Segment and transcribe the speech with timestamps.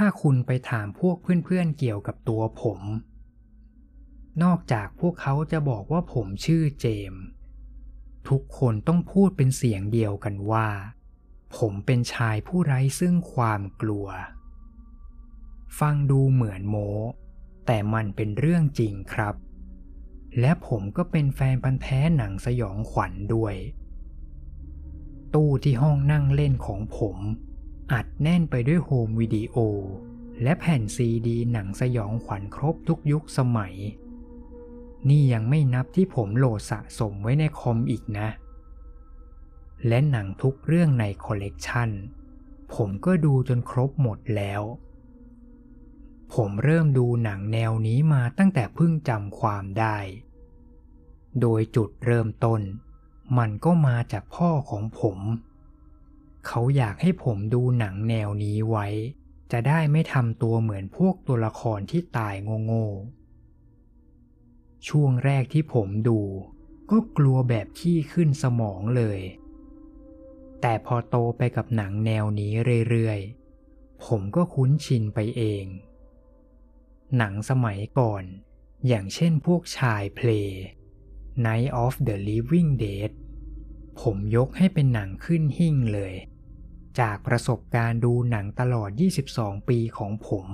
[0.00, 2.80] ถ้าคุณไปถามพวกเพื่อนๆเกี่ยวกับตัวผม
[4.42, 7.14] นอกจากพวกเขาจะบอกว่าผมชื่อเจม
[8.28, 10.68] ทุกคนต้องพูดเป็นเสียงเดียวกันว่า
[11.56, 14.06] ผมเป็นชายผู้ไร้ซึ่งความกลัว
[15.78, 16.76] ฟังดูเหมือนโม
[17.66, 19.34] แต่มันเป็นเรื่องจริงครับ
[20.40, 23.54] และผมก็เป็นแฟนพันธ์แท้หนังสยองขวัญด้วย
[25.34, 27.18] ตู้ที่ห้องนั่งเล่นของผม
[27.92, 29.56] อัดแน่นไปด้วย home video
[30.42, 33.74] และแผ่นซีดีหนังสยองขวัญครบทุกยุคสมัย
[35.08, 38.28] นี่ยังไม่นับที่ผมโหลดสะสมไว้ในคอมอีกนะ
[39.86, 41.90] และหนังทุกเรื่องในคอลเลกชัน
[42.74, 44.62] ผมก็ดูจนครบหมดแล้ว
[46.34, 49.96] ผมเริ่มดูหนังแนวนี้มาตั้งแต่เพิ่งจำความได้
[51.40, 52.60] โดยจุดเริ่มต้น
[53.38, 55.18] มันก็มาจากพ่อของผม
[56.48, 58.86] เขาอยากให้ผมดูหนังแนวนี้ไว้
[59.52, 62.34] จะได้ไม่ทำตัวเหมือนพวกตัวละครที่ตาย
[62.66, 66.20] โง่ๆ ช่วงแรกที่ผมดู
[66.90, 69.20] ก็กลัวแบบขี้ขึ้นสมองเลย
[70.60, 72.52] แต่พอโตไปกับหนังแนวนี้
[72.88, 75.64] เรื่อยๆ ผมก็คุ้นชินไปเอง
[77.16, 78.24] หนังสมัยก่อน
[78.86, 80.62] อย่างเช่นพวกชายเพลย์
[81.46, 83.10] Night of the Living Dead
[84.00, 86.14] ผมยกให้เป็นหนังขึ้นหิ่งเลย
[87.00, 88.90] จากประสบการณ์ดูหนังตลอด
[89.30, 90.46] 22 ปีของผม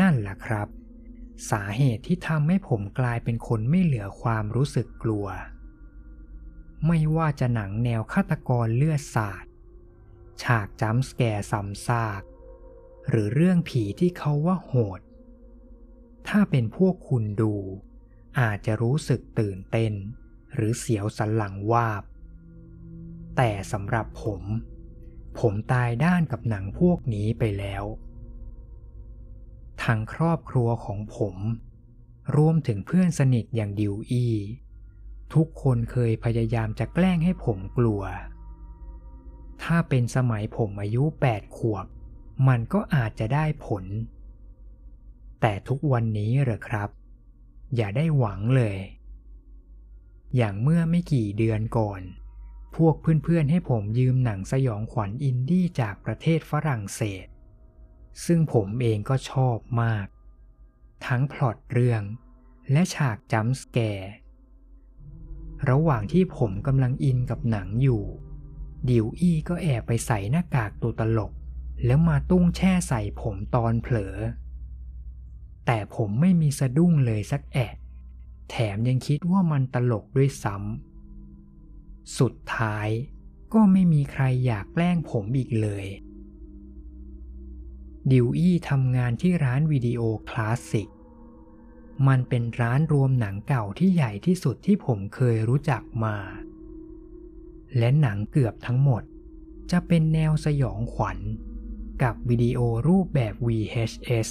[0.00, 0.68] นั่นแหละครับ
[1.50, 5.26] สาเหตุที่ทำให้ผมกลายเป็นคนไม่เหลือความรู้สึกกลัว
[6.86, 9.44] ไม่ว่าจะหนังแนวฆาตกรเลือดสาด
[10.42, 12.22] ฉากจัมส์แกร์ซ้ำซาก
[13.08, 15.00] หรือเรื่องผีที่เขาว่าโหด
[16.28, 17.54] ถ้าเป็นพวกคุณดู
[18.40, 19.92] อาจจะรู้สึกตื่นเต้น
[20.54, 22.02] หรือเสียวสันหลังวาบ
[23.36, 24.42] แต่สำหรับผม
[25.38, 27.84] ผมตายด้านกับหนังพวกนี้ไปแล้ว
[29.84, 31.36] ทั้งครอบครัวของผม
[32.36, 34.26] รวมถึงเพื่อนสนิทอย่างดิวอี
[35.34, 38.02] ทุกคนเคยพยายามจะแกล้งให้ผมกลัว
[39.62, 41.86] ถ้าเป็นสมัยผมอายุแปดขวบ
[42.48, 43.84] มันก็อาจจะได้ผล
[45.40, 46.88] แต่ทุกวันนี้เหรอครับ
[47.76, 48.78] อย่าได้หวังเลย
[50.36, 52.00] อย่างเมื่อไม่กี่เดือนก่อน
[52.76, 57.26] พวกเพื่อนๆให้ผมยืมหนังสยองขวัญอินดี้จากประเทศฝรั่งเศส
[58.24, 60.06] ซึ่งผมเองก็ชอบมาก
[61.06, 62.02] ทั้งพล็อตเรื่อง
[62.72, 64.12] และฉาก jump scare
[65.70, 68.02] ระหว่างที่ผมกำลังอินกับหนังอยู่
[68.88, 71.32] ดิวอี้ก็แอบไปใส่หน้ากากตัวตลก
[71.86, 74.16] แล้วมาตุ้งแช่ใส่ผมตอนเผลอ
[75.66, 77.72] แต่ผมไม่มีสะดุ้งเลยสักแอะ
[78.50, 80.91] แถมยังคิดว่ามันตลกด้วยซ้ำ
[82.18, 82.88] สุดท้าย
[83.54, 85.86] ก็ไม่มีใครอยากแกล้งผมอีกเลย
[88.10, 90.88] ดิวอี้ทำงานที่ร้านวิดีโอคลาสสิก
[92.08, 96.16] มันเป็นร้านรวมหนังเก่าที่ใหญ่ที่สุดที่ผมเคยรู้จักมา
[97.78, 99.02] และหนังเกือบทั้งหมด
[99.70, 101.18] จะเป็นแนวสยองขวัญ
[102.02, 102.58] กับวิดีโอ
[102.88, 104.30] รูปแบบ VHS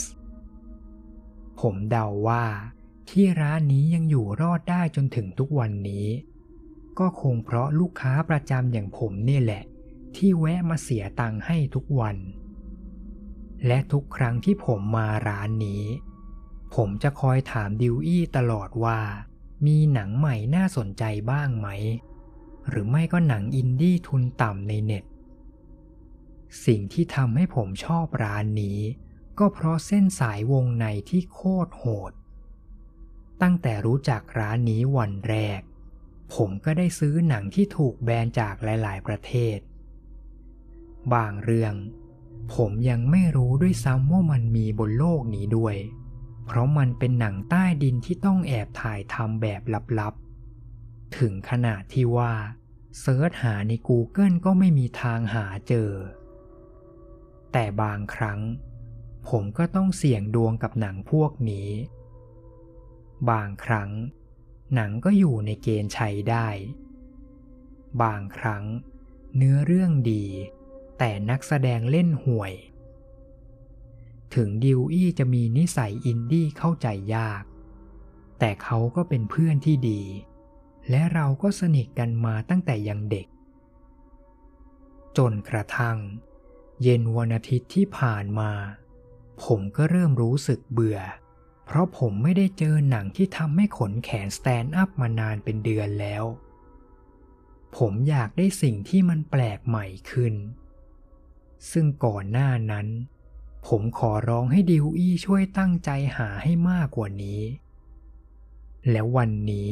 [1.60, 2.46] ผมเดาว่า
[3.10, 6.08] ที่ร้านนี้ยังอยู่รอดได้จนถึงทุกวันนี้
[7.00, 9.64] ก็คงเพราะลูกค้าประจำอย่างผมนี่แหละ
[10.16, 12.18] ที่แวะมาเสียตังค์ให้ทุกวัน
[13.68, 15.84] และทุกครั้งที่ผมมาร้านนี้
[16.76, 19.00] ผมจะคอยถามดิวอี้ตลอดว่า
[19.66, 21.68] มีหนังใหม่น่าสนใจบ้างไหม
[22.70, 25.06] หรือไม่ก็หนังอินดี้ทุนต่ำในเน็ต
[26.66, 28.80] สิ่งที่ทำให้ผมชอบร้านนี้
[29.40, 32.12] ก็เพราะเส้นสายวงในที่โคตรโหด
[33.42, 35.62] ตั้งแต่รู้จักร้านนี้วันแรก
[36.34, 39.60] ผมก็ได้ซื้อหนังที่ถูกแบนจากหลาย ๆ ประเทศ
[41.14, 41.74] บางเรื่อง
[42.54, 45.76] ผมยังไม่รู้ด้วยซ้ำว่ามันมีบนโลกนี้ด้วย
[46.46, 49.62] เพราะมันเป็นหนังใต้ดินที่ต้องแอบถ่ายทำแบบ
[50.00, 50.14] ลับ
[50.66, 52.34] ๆ ถึงขนาดที่ว่า
[53.00, 55.92] เซิร์ชหาใน Google ก็ไม่มีทางหาเจอ
[57.52, 58.40] แต่บางครั้ง
[59.30, 61.70] ผมก็ต้องเสี่ยงดวงกับหนังพวกนี้
[63.30, 63.90] บางครั้ง
[64.76, 66.48] หนังก็อยู่ในเกณฑ์ใช้ได้
[68.02, 68.66] บางครั้ง
[69.36, 70.26] เนื้อเรื่องดี
[70.98, 72.54] แต่นักแสดงเล่นห่วย
[74.36, 77.44] ถึงดิวอี้จะมีนิสัยอินดี้เข้าใจยาก
[78.40, 80.02] แต่เขาก็เป็นเพื่อนที่ดี
[80.90, 83.28] และเราก็สนิทกันมาตั้งแต่ยังเด็ก
[85.18, 85.98] จนกระทั่ง
[86.84, 88.52] เย็นวันอาทิตย์ที่ผ่านมา
[89.44, 91.00] ผมก็เริ่มรู้สึกเบื่อ
[91.74, 96.24] เพราะผมไม่ได้เจอหนังที่ทำให้ขนแขน stand up มานานเป็นเดือนแล้ว
[97.78, 100.34] ผมอยากได้สิ่งที่มันแปลกใหม่ขึ้น
[101.72, 102.88] ซึ่งก่อนหน้านั้น
[103.68, 107.42] ผมขอร้องให้ดิวอี้ช่วยตั้งใจหาให้มากกว่านี้
[108.92, 109.72] แล้ววันนี้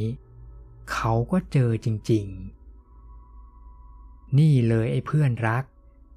[0.92, 2.26] เขาก็เจอจริง
[3.52, 5.64] ๆ นี่เลยไอ้เพื่อนรัก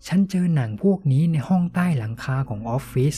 [0.07, 3.17] ฉันเจอหนังพวกนี้ในห้องใต้หลังคาของออฟฟิศ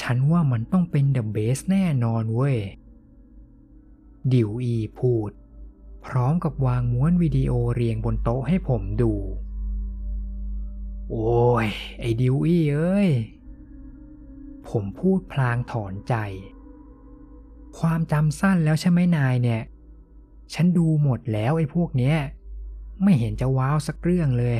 [0.00, 2.56] ฉันว่ามันต้องเป็นเดอะเบสแน่นอนเว้ย
[4.32, 5.30] ดิวอีพูด
[6.04, 9.12] พร้อมกับวางม้วนวิดีโอเรียงบนโต๊ะให้ผมดู
[11.10, 11.66] โอ้ย
[12.00, 13.10] ไอ้ดิวอีเอ้ย
[14.68, 16.14] ผมพูดพลางถอนใจ
[17.78, 19.62] ความจำสั้นแล้วใช่ไหมนายเนี่ย
[20.54, 22.16] ฉันดูหมดแล้วไอ้พวกเนี้ย
[23.02, 24.58] ไม่เห็นจะว้าวสักเรื่องเลย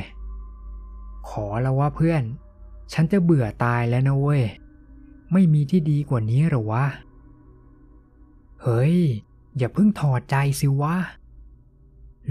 [1.29, 2.23] ขอแล้วว่าเพื่อน
[2.93, 4.43] ฉันจะเบื่อตายแล้วนะเว้ย
[5.33, 6.85] ไม่มีที่ดีกว่านี้หรอวะ
[8.63, 8.97] เฮ้ย
[9.57, 10.95] อย่าเพิ่งถอดใจสิวะ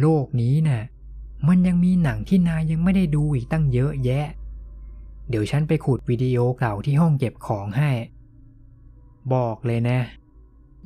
[0.00, 0.82] โลกนี้นะ่ะ
[1.48, 4.26] มันยังมีหนังที่นายยังไม่ได้ดูอีกตั้งเยอะแยะ
[5.28, 7.90] เดี๋ยวฉันไปขุดวิดีโอเก่าที่ห้องเก็บของให้
[9.32, 10.00] บอกเลยนะ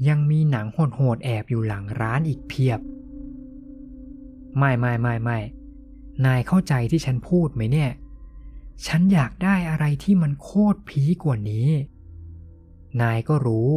[0.09, 2.81] ยังมีหนังโหดๆแอบอยู่หลังร้านอีกเพียบ
[4.59, 5.39] ไม่ไม่ไม่ไม่
[6.25, 7.91] นายเข้าใจที่ฉันพูดไหมเนี่ย
[8.87, 11.69] ฉันอยากได้อะไรที่มันโคตรพีกว่านี้
[13.01, 13.73] นายก็รู้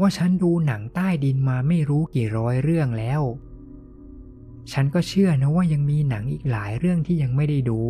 [0.00, 3.22] ว่าฉันดูหนังใต้ดินมาไม่รู้กี่ร้อยเรื่องแล้ว
[4.72, 7.82] ฉันก็เชื่อนะว่ายังมีหนังอีกหลายเรื่องที่ยังไม่ได้ดู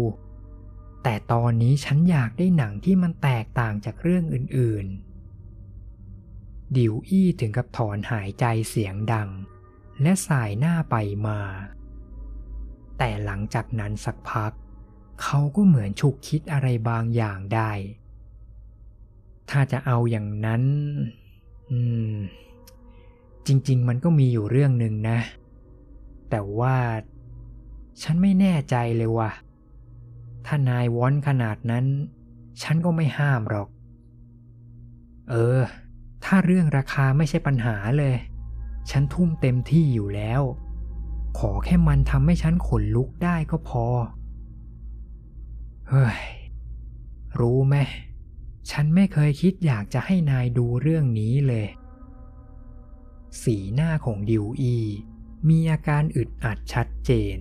[1.03, 9.29] แต่ตอนนี้ฉันอยากได้หนังที่มันแตกต่างจากเรื่องอื่นๆ ดิวอี้ถึงกับถอนหายใจเสียงดัง
[10.03, 10.97] และสายหน้าไป
[11.27, 11.41] มา
[12.99, 14.53] แต่หลังจากนั้นสักพัก
[15.23, 17.71] เขาก็เหมือนฉุกคิดอะไรบางอย่างได้
[19.51, 20.63] ถ้าจะเอาอย่างนั้น
[21.71, 21.79] อื
[22.13, 22.15] ม
[23.47, 25.19] จริง ๆ มันก็มีอยู่เรื่องหนึ่งนะ
[26.31, 26.77] แต่ว่า
[28.03, 29.31] ฉันไม่แน่ใจเลยว่ะ
[30.47, 31.85] ถ้านายว้อนขนาดนั้น
[32.63, 33.69] ฉันก็ไม่ห้ามหรอก
[35.31, 35.61] เออ
[36.25, 38.15] ถ้าเรื่องราคาไม่ใช่ปัญหาเลย
[38.91, 40.43] ฉันทุ่มเต็มที่อยู่แล้ว
[41.39, 43.85] ขอแค่มันทำให้ฉันขนลุกได้ก็พอ
[45.89, 46.21] เฮ้ย
[47.41, 47.77] รู้ไหม
[48.71, 51.67] ฉันไม่เคยคิดอยากจะให้นายดูเรื่องนี้เลย
[53.43, 54.77] สีหน้าของดิวอี
[55.49, 57.39] มีอาการอึดอัดชัดเจน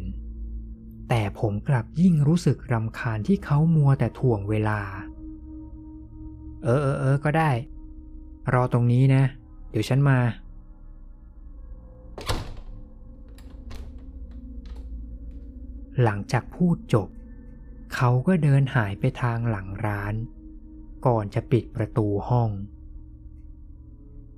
[1.10, 4.80] แต่ผมกลับยิ่งรู้สึกรำคาญที่เขามัวแต่ถ่วงเวลา
[6.64, 7.52] เออเออเออก็ได้
[8.54, 9.24] รอตรงนี้นะ
[9.70, 10.20] เดี๋ยวฉันมา
[16.04, 17.08] หลังจากพูดจบ
[17.96, 20.14] เขาก็เดินหายไปทางหลังร้าน
[21.06, 22.50] ก่อนจะปิดประตูห้อง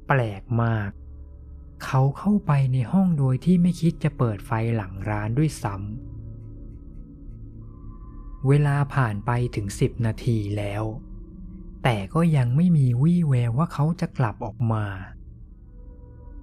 [0.07, 0.91] แปลกมาก
[1.83, 10.83] เขาเข้าไปในห้องโดยที่ไม่คิดจะเปิดไฟหลังร้านด้วยซ้ำ เวลาผ่านไปถึงสิบนาทีแล้ว
[11.83, 14.85] แต่ก็ยังไม่มีวี่แววว่าเขาจะกลับออกมา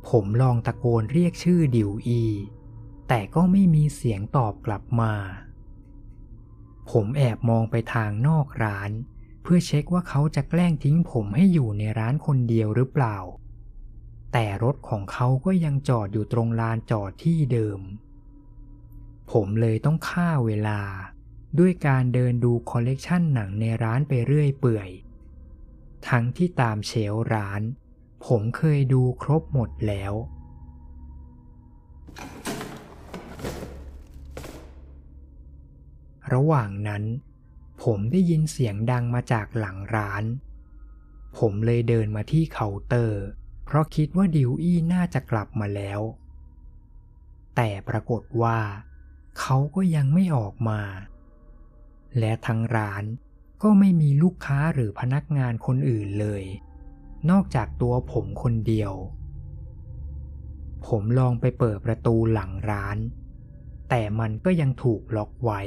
[0.08, 2.22] ผมลองตะโกนเรียกชื่อดิวอี
[3.08, 5.12] แต่ก็ไม่มีเสียงตอบกลับมา
[6.90, 8.90] ผมแอบมองไปทางนอกร้าน
[9.42, 13.16] เพื่อเช็คว่าเขาจะแกล้งทิ้งผมให้อยู่ในร้านคนเดียวหรือเปล่า
[14.32, 17.80] แต่รถของเขาก็ยังจอดอยู่ตรงลานจอดที่เดิม
[19.32, 20.80] ผมเลยต้องฆ่าเวลา
[21.58, 24.88] ด้วยการเดินดูคอลเลกชันหนังในร้านไปเรื่อยเปื่อย
[26.08, 27.62] ทั้งที่ตาม shelf ร้าน
[28.26, 30.12] ผมเคยดูครบหมดแล้ว
[36.32, 37.02] ระหว่างนั้น
[37.82, 40.24] ผมได้ยินเสียงดังมาจากหลังร้าน
[41.38, 43.22] ผมเลยเดินมาที่เคาน์เตอร์
[43.64, 46.00] เพราะคิดว่าดิวอี้น่าจะกลับมาแล้ว
[47.56, 48.58] แต่ปรากฏว่า
[49.40, 50.80] เขาก็ยังไม่ออกมา
[52.18, 53.04] และทั้งร้าน
[53.62, 56.44] ก็ไม่มีลูกค้าหรือพนักงานคนอื่นเลย
[57.30, 58.92] นอกจากตัวผมคนเดียว
[60.86, 62.98] ผมลองไปเปิดประตูหลังร้าน
[63.90, 65.60] แต่มันก็ยังถูกล็อกไว้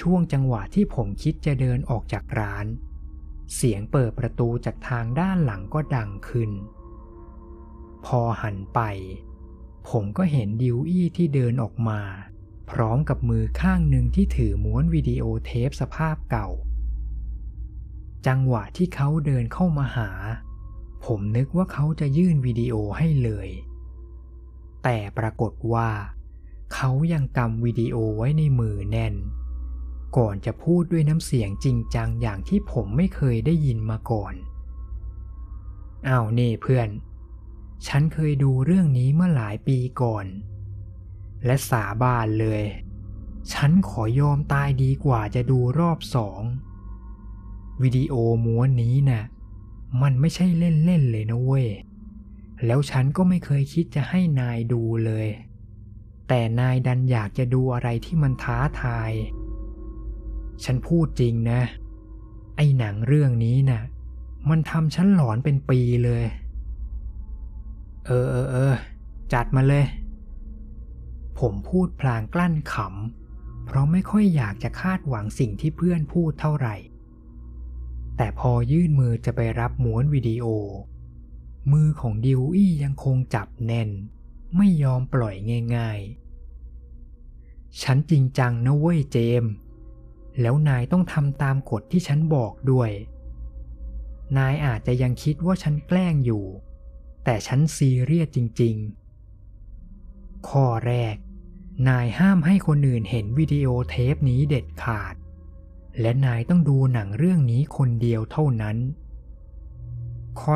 [0.00, 2.66] ช่วงจังหวะที่ผมคิดจะเดินออกจากร้าน
[3.54, 6.50] เสียงเปิดประตูจากทางด้านหลังก็ดังขึ้น
[8.06, 8.80] พอหันไป
[9.88, 12.00] ผมก็เห็นดิวอี้ที่เดินออกมา
[12.70, 16.48] พร้อมกับมือข้างหนึ่งที่ถือม้วนวิดีโอเทปสภาพเก่า
[18.26, 20.10] จังหวะที่เขาเดินเข้ามาหา
[21.04, 23.48] ผมนึกว่าเขาจะยื่นวิดีโอให้เลย
[24.82, 25.90] แต่ปรากฏว่า
[26.74, 29.14] เขายังกำวิดีโอไว้ในมือแน่น
[30.16, 34.34] ก่อนจะพูดด้วยน้ำเสียงจริงจังอย่างที่ผมไม่เคยได้ยินมาก่อน
[36.08, 36.88] อ้าวนี่เพื่อน
[37.86, 40.26] ฉันเคยดูเรื่องนี้เมื่อหลายปีก่อน
[41.44, 42.62] และสาบานเลย
[43.52, 46.42] ฉันขอยอมตายดีกว่าจะดูรอบสอง
[47.82, 49.22] วิดีโอม้วนนี้นะ่ะ
[50.02, 51.66] มันไม่ใช่เล่นๆเลยนะเว้ย
[52.66, 55.28] แล้วฉันก็ไม่เคยคิดจะให้นายดูเลย
[56.28, 59.12] แต่นายดันอยากจะดูอะไรที่มันท้าทาย
[60.64, 61.60] ฉันพูดจริงนะ
[62.56, 63.82] ไอ้หนังเรื่องนี้นะ่ะ
[64.50, 66.24] มันทำฉันหลอนเป็นปีเลย
[68.06, 68.74] เออเออเออ
[69.32, 69.86] จัดมาเลย
[71.38, 76.76] ผมพูดพลางกลั้นขำ เพราะไม่ค่อยอยากจะคาดหวังสิ่งที่เพื่อนพูดเท่าไหร่
[78.16, 80.46] แต่พอยื่นมือจะไปรับม้วนวิดีโอ
[81.72, 83.90] มือของดิวอี้ยังคงจับแน่น
[84.56, 85.34] ไม่ยอมปล่อย
[85.76, 89.44] ง่ายๆ ฉันจริงจังนะเว้ยเจม
[90.40, 92.90] แล้วนายต้องทำตามกฎที่ฉันบอกด้วย
[94.38, 96.44] นายอาจจะยังคิดว่าฉันแกล้งอยู่
[97.24, 98.76] แต่ฉันซีเรียสจริง
[99.62, 101.16] ๆ ข้อแรก
[101.88, 105.14] นายห้ามให้คนอื่นเห็นวิดีโอเทปนี้เด็ดขาด
[106.00, 108.76] และนายต้องดูหนังเรื่องนี้คนเดียวเท่านั้น
[110.40, 110.54] ข้อ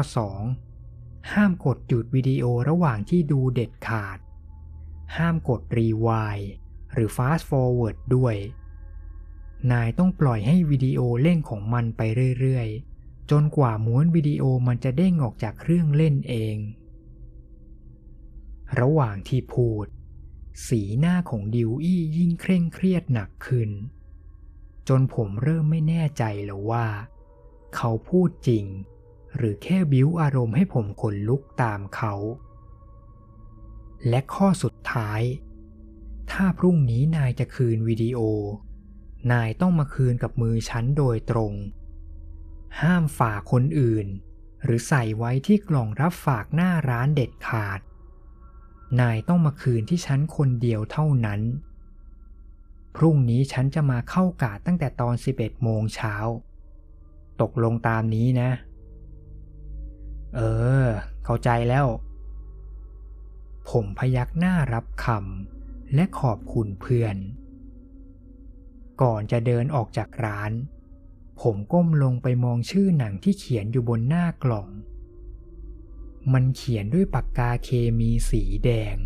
[0.64, 1.32] 2.
[1.32, 4.18] ห้ามกดหยุดวิดีโอระหว่างที่ดูเด็ดขาด
[5.16, 6.38] ห้ามกดรีวาย
[6.92, 8.36] หรือ fast forward ด้วย
[9.72, 12.00] นายต้องปล่อยให้วิดีโอเล่นของมันไป
[12.40, 16.56] เรื่อยๆ จนกว่าม้วนวิดีโอมันจะเด้งออกจากเครื่องเล่นเอง
[18.80, 19.86] ระหว่างที่พูด
[20.68, 23.70] สีหน้าของดิวอี้ยิ่งเคร่งเครียดหนักขึ้น
[24.88, 26.86] จนผมเริ่มไม่แน่ใจแล้วว่า
[27.76, 28.64] เขาพูดจริง
[29.36, 32.14] หรือแค่บิ้วอารมณ์ให้ผมขนลุกตามเขา
[34.08, 35.22] และข้อสุดท้าย
[36.30, 38.20] ถ้าพรุ่งนี้นายจะคืนวิดีโอ
[39.32, 41.54] นายต้องมาคืนกับมือฉันโดยตรง
[42.80, 44.06] ห้ามฝากคนอื่น
[44.64, 47.80] หรือใส่ไว้ที่กล่องรับฝากหน้าร้านเด็ดขาด
[49.00, 51.40] นายต้องมาคืนที่ฉันคนเดียวเท่านั้น
[52.96, 56.14] พรุ่งนี้ฉันจะมาเข้ากาดตั้งแต่ตอน 11 โมงเช้า
[57.40, 58.50] ตกลงตามนี้นะ
[60.36, 60.40] เอ
[60.84, 60.86] อ
[61.24, 61.86] เข้าใจแล้ว
[63.70, 67.16] ผมพยักหน้ารับคำและขอบคุณเพื่อน
[69.02, 70.52] ก่อนจะเดินออกจากร้าน
[71.40, 74.68] ผมก้มลงไปมองชื่อหนังที่เขียนอยู่บนหน้ากล่อง
[76.32, 78.96] มันเขียนด้วยปากกาเคมีสีแดง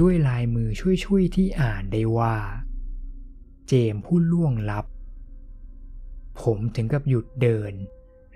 [0.00, 0.68] ด้วยลายมือ
[1.04, 2.36] ช่วยๆที่อ่านได้ว่า
[3.68, 4.86] เจมผู้ล่วงลับ
[6.40, 7.72] ผมถึงกับหยุดเดิน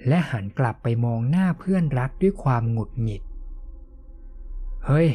[0.09, 3.23] และหันกลับไปมองหน้าเพื่อนรักด้วยความหงุดหงิด
[4.87, 5.09] เฮ้ย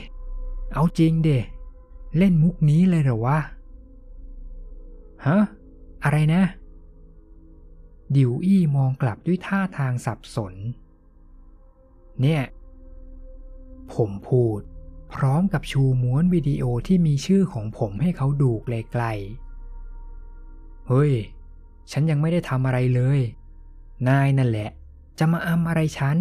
[0.74, 1.30] เอาจริงเด
[2.18, 3.40] เล่นมุกนี้เลยเหรอวะ
[5.26, 5.40] ฮะ
[6.06, 6.44] อะไรนะ
[8.16, 10.54] ดิวอี้มองกลับด้วยท่าทางสับสน
[12.22, 12.44] เนี่ย
[13.94, 14.60] ผมพูด
[15.14, 21.14] พร้อมกับชูม้วนวิดีโอที่มีชื่อของผมให้เขาดูไกลๆ เฮ้ย
[21.92, 23.20] ฉันยังไม่ได้ทำอะไรเลย
[24.08, 24.70] นายนั่นแหละ
[25.20, 26.18] จะมาอำอะไรฉัน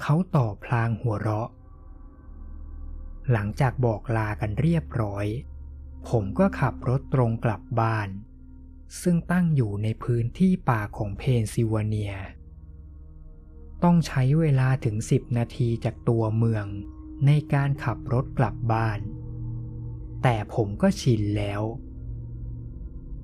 [0.00, 1.48] เขาตอบพลางหัวเราะ
[3.32, 5.26] หลังจากบอกลากันเรียบร้อย
[6.08, 8.08] ผมก็ขับรถตรงกลับบ้าน
[9.02, 12.14] ซึ่งตั้งอยู่ในพื้นที่ป่าของเพนซิลเวเนีย
[13.84, 16.66] ต้องใช้เวลาถึงสิบนาทีจากตัวเมือง
[17.26, 19.00] ในการขับรถกลับบ้าน
[20.22, 21.62] แต่ผมก็ชินแล้ว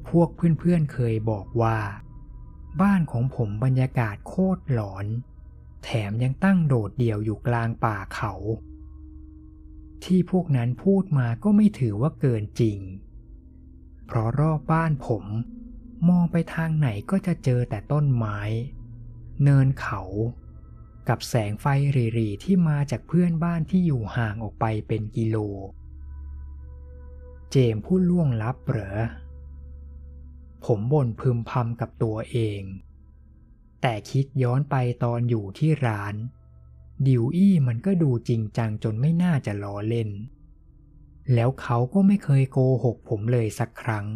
[0.09, 1.79] พวกเพื่อนๆเคยบอกว่า
[2.83, 5.07] บ้านของผมบรรยากาศโคตรหลอน
[5.85, 8.33] แถมยังตั้งโดดเดี่ยวอยู่กลางป่าเขา
[10.05, 12.79] ที่พวกนั้นพูดมาก็ไม่ถือว่าเกินจริง
[14.07, 15.25] เพราะรอบบ้านผม
[16.09, 18.39] มองไปทางไหนก็จะเจอแต่ต้นไม้
[19.45, 20.03] เนินเขา
[21.09, 21.67] กับแสงไฟ
[22.19, 25.37] รีๆที่มาจากเพื่อนบ้านที่อยู่ห่างออกไปเป็นกิโล
[27.51, 28.99] เจมพูดล่วงลับเหรอ
[30.65, 32.63] ผมบ่นพึมพำกับตัวเอง
[33.83, 36.15] แต่คิดย้อนไปตอนอยู่ที่ร้าน
[37.07, 40.11] ดิวอี้มันก็ดูจริงจังจนไม่น่าจะล้อเล่น
[41.35, 44.07] แล้วเขาก็ไม่เคยโกหกผมเลยสักครั้ง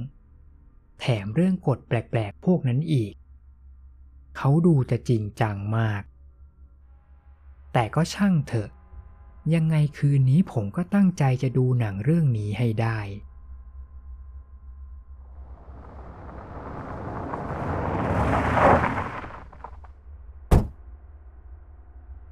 [1.00, 3.12] แถมเรื่องกฎแปลกๆพวกนั้นอีก
[4.36, 6.02] เขาดูจะจริงจังมาก
[7.72, 8.70] แต่ก็ช่างเถอะ
[9.54, 12.98] ยังไงคืนนี้ผมก็ตั้งใจจะดูหนังเรื่องนี้ให้ได้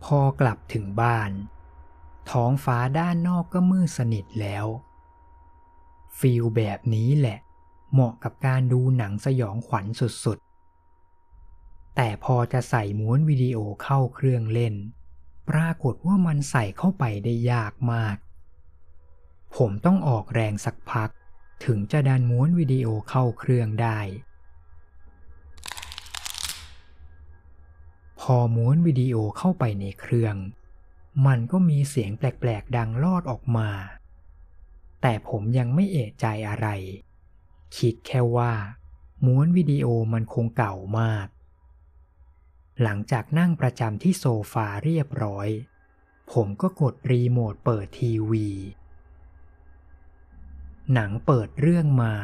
[0.05, 1.31] พอกลับถึงบ้าน
[2.31, 4.67] ท้องฟ้าด้านนอกก็มืดสนิทแล้ว
[6.19, 7.39] ฟีลแบบนี้แหละ
[7.93, 14.75] เหมาะกับการดูหนังสยองขวัญสุดๆ แต่พอจะใส่ม้วนวิดีโอเข้าเครื่องเล่น
[15.51, 18.17] ปรากฏว่ามันใส่เข้าไปได้ยากมาก
[19.57, 21.11] ผมต้องออกแรงสักพัก
[21.65, 23.99] ถึงจะดันม้วนวิดีโอเข้าเครื่องได้
[28.21, 30.37] พอม้วนวิดีโอเข้าไปในเครื่อง
[31.27, 33.71] มันก็มีเสียงแปลกๆดังลอดออกมา
[35.01, 36.69] แต่ผมยังไม่เอะใจอะไร
[37.77, 38.53] คิดแค่ว่า
[39.27, 41.27] ม้วนวิดีโอมันคงเก่ามาก
[42.83, 45.49] หลังจากนั่งประจำที่โซฟาเรียบร้อย
[46.33, 48.49] ผมก็กดรีโมทเปิดทีวี
[50.93, 52.15] หนังเปิดเรื่องมา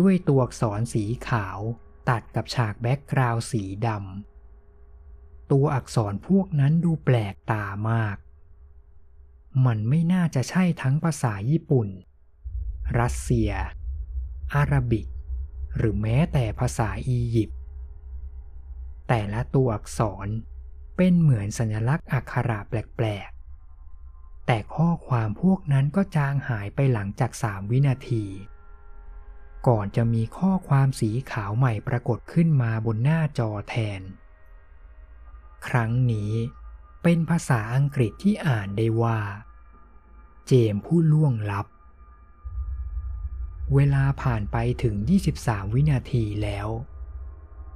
[0.00, 1.58] ด้วยตัวอักษรสีขาว
[2.08, 4.35] ตัดกับฉากแบ็กกราวด์สีดำ
[5.50, 8.16] ตัวอักษรพวกนั้นดูแปลกตามาก
[9.66, 11.88] มันไม่น่าจะใช่ทั้งภาษาญี่ปุ่น
[12.98, 13.50] รัสเซีย
[14.54, 15.06] อาราบิก
[15.76, 17.58] หรือแม้แต่ภาษาอียิปต์
[19.08, 20.28] แต่ละตัวอักษร
[20.96, 28.24] เป็นเหมือนสัญลักษณ์อักขระแปลกๆ แต่ข้อความพวกนั้นก็จางหายไปหลังจากสามวินาที
[29.68, 34.00] ก่อนจะมีข้อความสีขาวใหม่ปรากฏขึ้นมาบนหน้าจอแทน
[35.66, 36.32] ครั้งนี้
[37.02, 39.18] เป็นภาษาอังกฤษที่อ่านได้ว่า
[40.46, 41.66] เจมผู้ล่วงลับ
[43.74, 44.94] เวลาผ่านไปถึง
[45.34, 46.68] 23 วินาทีแล้ว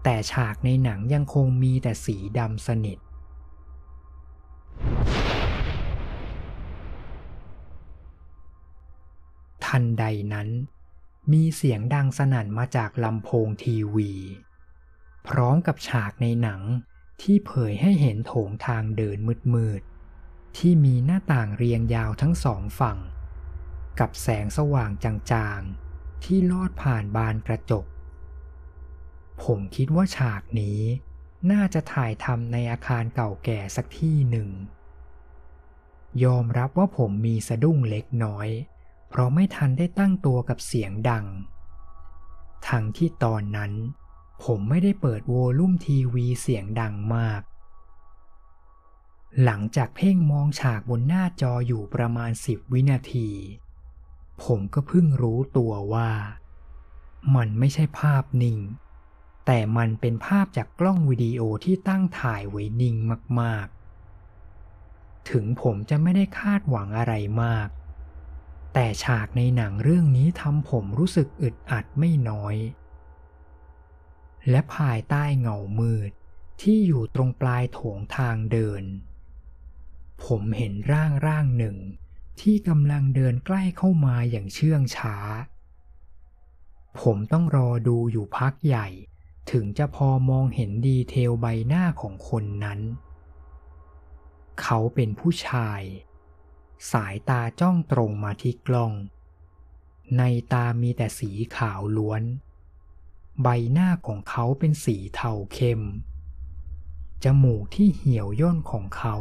[0.03, 2.99] แต่ฉากในหนังยังคงมีแต่สีดำสนิท
[9.65, 10.49] ทันใดนั้น
[11.33, 14.13] มีเสียงดังสนั่นมาจากลำโพงทีวี
[15.29, 16.61] พร้อมกับฉากในหนัง
[17.21, 19.19] ที่เผยให้เห็นโถงทางเดิน
[19.55, 22.99] มืดๆที่มีหน้าต่างเรียงยาวทั้งสองฝั่ง
[24.01, 27.87] กับแสงสว่างจางๆ ที่ลอดผ่านบานกระจก
[29.43, 30.81] ผมคิดว่าฉากนี้
[31.51, 34.49] น่าจะถ่ายทำในอาคารเก่าแก่สักที่หนึ่ง
[36.25, 38.49] ยอมรับว่าผมมีสะดุ้งเล็กน้อย
[39.09, 41.27] เพราะไม่ทันได้ตั้งตัวกับเสียงดัง
[42.69, 43.73] ทั้งที่ตอนนั้น
[44.45, 47.43] ผมไม่ได้เปิดโวลุ่มทีวีเสียงดังมาก
[49.45, 53.31] หลังจากเพ่งมองฉากบนหน้าจออยู่ประมาณสิบวินาที
[54.45, 56.11] ผมก็เพิ่งรู้ตัวว่า
[57.37, 58.59] มันไม่ใช่ภาพนิ่ง
[59.47, 62.97] แต่มันเป็นภาพจากกล้องวิดีโอที่ตั้งถ่ายไว้นิ่ง
[63.41, 67.69] มากๆ ถึงผมจะไม่ได้คาดหวังอะไรมาก
[68.75, 72.57] แต่ฉากในหนังเรื่องนี้ทำผมรู้สึกอึดอัดไม่น้อย
[74.49, 76.11] และภายใต้เงามืด
[76.61, 78.85] ที่อยู่ตรงปลายโถงทางเดิน
[80.25, 81.77] ผมเห็นร่างร่างหนึ่ง
[82.41, 85.17] ที่กำลังเดินใกล้เข้ามาอย่างเชื่องช้า
[87.01, 88.89] ผมต้องรอดูอยู่พักใหญ่
[89.51, 92.81] ถึงจะพอมองเห็นดีเทลใบหน้าของคนนั้น
[94.61, 95.83] เขาเป็นผู้ชาย
[96.93, 98.93] สายตาจ้องตรงมาที่กล้อง
[100.19, 100.23] ใน
[100.53, 102.23] ตามีแต่สีขาวล้วน
[103.43, 105.83] ใบหน้าของเขาเป็นสีเทาเข้ม
[107.25, 109.17] จมูกที่เหี่ยวย่นของเขา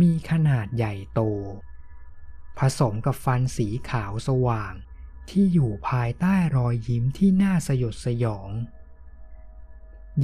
[0.00, 1.20] มีขนาดใหญ่โต
[2.58, 4.74] ผสมกับฟันสีขาวสว่าง
[5.30, 8.50] ที่อยู่ภายใต้รอยยิ้มที่น่าสยดสยอง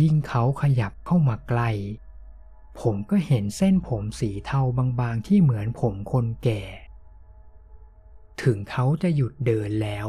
[0.00, 1.70] ยิ่งเขาขยับเข้ามาใกล้
[2.80, 4.60] ผมก็เห็นเส้นผมสีเทา
[5.00, 6.62] บางๆที่เหมือนผมคนแก่
[8.42, 10.08] ถึงเขาจะหยุดเดินแล้ว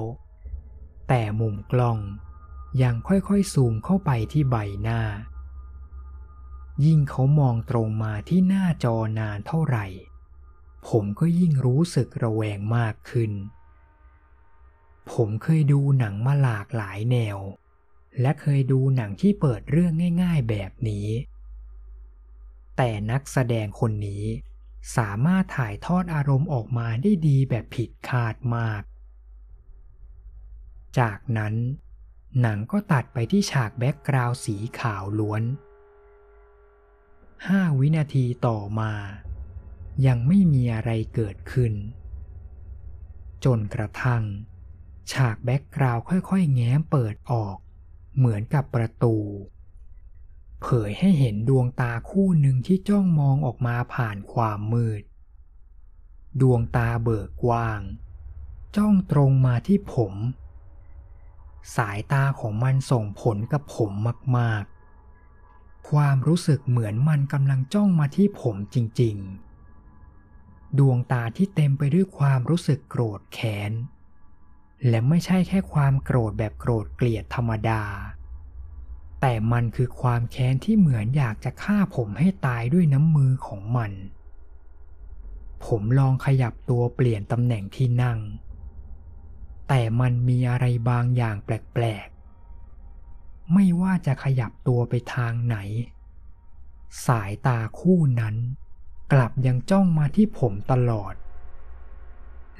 [1.07, 1.99] แต่มุมกล้อง
[2.77, 5.01] อยังค่อยๆซูมเข้าไปที่ใบหน้า
[6.86, 9.86] ยิ่งเขามองตรงมาที่หน้าจอนานเท่าไหร่
[10.88, 13.31] ผมก็ยิ่งรู้สึกระแวงมากขึ้น
[15.12, 17.38] ผมเคยดูหนังมาหลากหลายแนว
[18.21, 21.07] และเคยดูหนังที่เปิดเรื่องง่าย ๆแบบนี้
[22.77, 24.25] แต่นักแสดงคนนี้
[24.97, 28.81] สามารถถ่ายทอดอารมณ์ออกมาได้ดีแบบผิดคาดมาก
[30.99, 31.55] จากนั้น
[32.39, 35.44] หนังก็ตัดไปที่ฉาก background สีขาวล้วน
[37.48, 38.94] ห้าวินาทีต่อมา
[40.06, 41.74] ยังไม่มีอะไรเกิดขึ้น
[43.46, 44.24] จนกระทั่ง
[45.12, 47.58] ฉาก background ค่อยๆ แง้มเปิดออก
[48.17, 49.15] เหมือนกับประตู
[50.62, 55.04] เผยให้เห็นดวงตาคู่หนึ่งที่จ้องมองออกมาผ่านความมืด
[56.41, 57.82] ดวงตาเบิกกว้าง
[58.76, 60.13] จ้องตรงมาที่ผม
[61.76, 63.91] สายตาของมันส่งผลกับผม
[64.38, 73.71] มากๆ ความรู้สึกเหมือนมันกำลังจ้องมาที่ผมจริงๆ ดวงตาที่เต็มไปด้วยความรู้สึกโกรธแค้น
[74.88, 77.84] และไม่ใช่แค่ความโกรธแบบโกรธเกลียดธรรมดา
[79.21, 83.91] แต่มันคือความแค้นที่เหมือนอยากจะฆ่าผมให้ตายด้วยน้ำมือของมัน
[85.65, 88.19] ผมลองขยับตัวเปลี่ยนตำแหน่งที่นั่ง
[89.73, 95.57] แต่มันมีอะไรบางอย่างแปลกๆ ไม่ว่าจะขยับตัวไปทางไหน
[97.07, 98.36] สายตาคู่นั้น
[99.13, 101.13] กลับยังจ้องมาที่ผมตลอด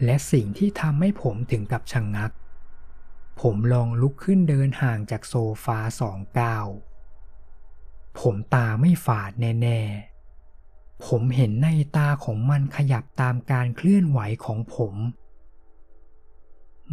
[0.04, 2.32] และสิ่งที่ทำให้ผมถึงกับชะงงัก
[3.42, 6.68] ผมลองลุกขึ้นเดินห่างจากโซฟาสองก้าว
[8.20, 14.96] ผมตาไม่ฝาดแน่ๆ ผมเห็นในตาของมันขยับตามการเคลื่อนไหวของผม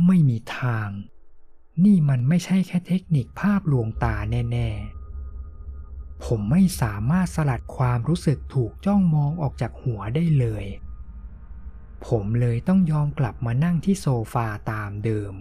[0.07, 0.89] ไม่มีทาง
[1.85, 10.65] นี่มันไม่ใช่แค่เทคนิคภาพลวงตาแน่ๆ ผมไม่สามารถสลัดความรู้สึกถูกจ้องมองออกจากหัวได้เลย
[12.07, 15.35] ผมเลยต้องยอมกลับมานั่งที่โซฟาตามเดิม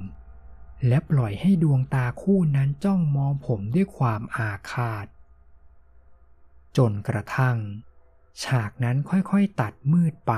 [0.87, 5.07] และปล่อยให้ดวงตาคู่นั้นจ้องมองผมด้วยความอาฆาต
[6.77, 7.57] จนกระทั่ง
[8.43, 10.33] ฉากนั้นค่อยๆตัดมืดไป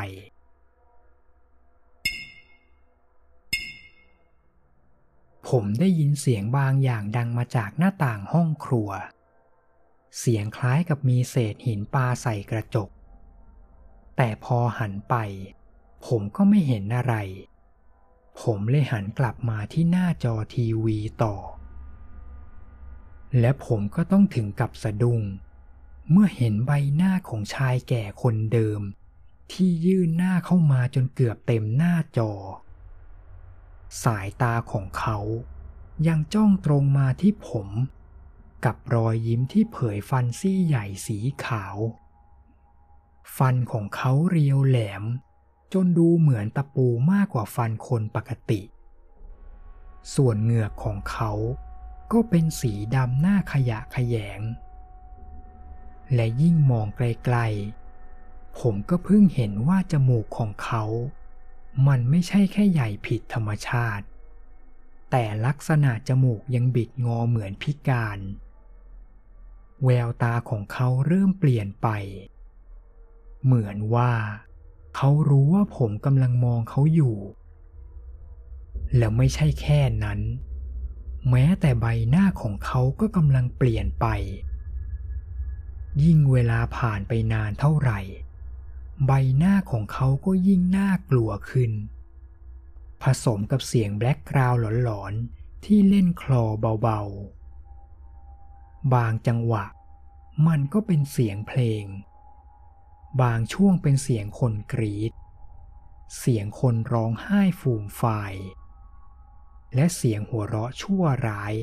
[5.50, 8.90] ผมได้ยินเสียงบางอย่างดังมาจากหน้าต่างห้องครัว
[10.20, 12.90] เสียงคล้ายกับมีเศษหินปลาใส่กระจก
[14.18, 15.16] แต่พอหันไป
[16.06, 17.16] ผมก็ไม่เห็นอะไร
[18.42, 21.36] ผมเลยหันกลับมาที่หน้าจอทีวีต่อ
[23.40, 25.22] และผมก็ต้องถึงกับสะดุ้ง
[26.12, 28.82] เมื่อเห็นใบหน้าของชายแก่คนเดิม
[29.52, 32.32] ที่ยื่นหน้าเข้ามาจนเกือบเต็มหน้าจอ
[34.04, 35.18] สายตาของเขา
[36.08, 37.70] ยังจ้องตรงมาที่ผม
[38.66, 41.78] กับรอยยิ้มที่เผยฟันซี่ใหญ่สีขาว
[43.38, 45.04] ฟันของเขาเรียวแหลม
[45.74, 48.62] จนดูเหมือนตะปูมากกว่าฟันคนปกติ
[50.16, 51.32] ส่วนเหงือกของเขา
[52.12, 54.42] ก็เป็นสีดำหน้าขยะขยง
[56.14, 60.84] และยิ่งมองไกลๆ ผมก็เพิ่งเห็นว่าจมูกของเขา
[61.88, 64.06] มันไม่ใช่แค่ใหญ่ผิดธรรมชาติ
[65.12, 68.20] แต่ลักษณะจมูกยังบิดงอเหมือนพิการ
[69.84, 71.88] แววตาของเขาเริ่มเปลี่ยนไป
[73.44, 74.12] เหมือนว่า
[74.96, 77.18] เขารู้ว่าผมกำลังมองเขาอยู่
[78.98, 80.20] แล้วไม่ใช่แค่นั้น
[81.30, 84.08] แม้แต่ใบหน้าของเขาก็กำลังเปลี่ยนไป
[86.04, 88.00] ยิ่งเวลาผ่านไปนานเท่าไหร่
[89.06, 91.72] ใบหน้าของเขาก็ยิ่งน่ากลัวขึ้น
[93.02, 96.44] ผสมกับเสียงแบล็กกราวหลอนๆ ที่เล่นคลอ
[96.82, 99.66] เบาๆ บางจังหวะ
[100.48, 101.86] มันก็เป็นเสียงเพลง
[103.22, 105.14] บางช่วงเป็นเสียงคนกรีด
[106.18, 108.34] เสียงคนร้องไห้ฟูมฟาย
[109.76, 111.54] และเสียงหัวเราะชั่วร้าย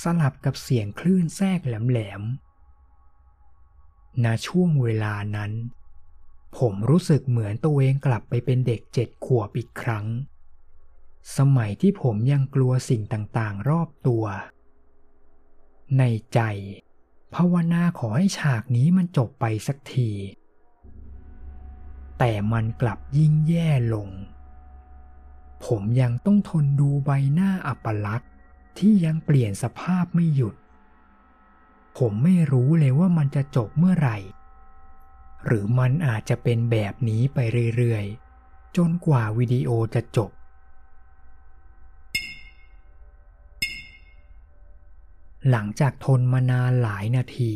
[0.00, 5.52] สลับกับเสียงคลื่นแทรกแหลมๆณช่วงเวลานั้น
[6.58, 10.06] ผมรู้สึกเหมือนตัวเองกลับไปเป็นเด็กเจ็ดขวบอีกครั้ง
[11.36, 14.24] สมัยที่ผมยังกลัวสิ่งต่างๆ รอบตัว
[15.98, 16.02] ใน
[16.34, 16.40] ใจ
[17.34, 20.10] ภาวนาขอให้ฉากนี้มันจบไปสักที
[22.18, 24.08] แต่มันกลับยิ่งแย่ลง
[25.64, 28.30] ผมยังต้องทนดูใบหน้าอัปลักษณ์
[28.78, 30.54] ที่ยังเปลี่ยนสภาพไม่หยุด
[31.98, 34.18] ผมไม่รู้เลยว่ามันจะจบเมื่อไหร่
[35.46, 37.38] หรือมันอาจจะเป็นแบบนี้ไป
[37.76, 40.30] เรื่อยๆ จนกว่าวิดีโอจะจบ
[45.50, 47.54] หลังจากทนมานานหลายนาที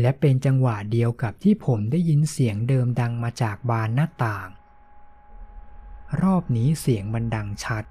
[0.00, 4.48] และเป็นจังหวะเดียวกับที่ผมได้ยินเสียงเดิมดังมาจากบานหน้าต่าง
[6.22, 7.84] รอบนี้เสียงมันดังชัด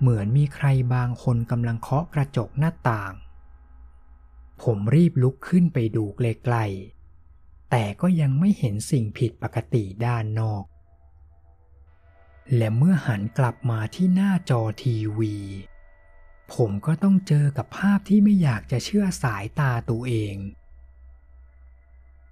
[0.00, 3.12] เหมือนมีใครบางคนกำลังเคาะกระจกหน้าต่าง
[4.62, 7.01] ผมรีบลุกขึ้นไปดูไกลๆ
[7.74, 10.64] แต่ก็ยังไม่เห็นสิ่งผิดปกติด้านนอก
[12.56, 15.36] และเมื่อหันกลับมาที่หน้าจอทีวี
[16.54, 20.36] ผมก็ต้องเจอกับภาพที่ไม่อยากจะเชื่อสายตาตัวเอง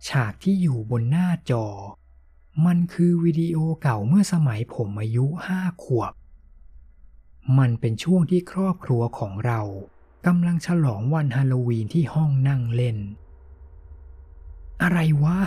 [0.09, 1.66] ฉากที่อยู่บนหน้าจอ
[2.66, 6.12] มันคือวิดีโอเก่าเมื่อสมัยผมอายุห้าขวบ
[7.59, 9.61] มันเป็นช่วงที่ครอบครัวของเรา
[10.26, 12.98] กำลังฉลองวันฮาโลวีนที่ห้องนั่งเล่น
[14.83, 15.38] อะไรวะ